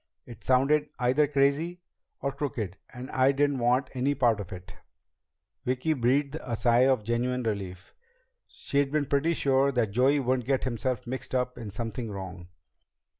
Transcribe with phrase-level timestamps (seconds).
[0.25, 1.79] It sounded either crazy
[2.21, 4.73] or crooked, and I didn't want any part of it."
[5.63, 7.93] Vicki breathed a deep sigh of genuine relief.
[8.47, 12.47] She'd been pretty sure that Joey wouldn't get himself mixed up in something wrong.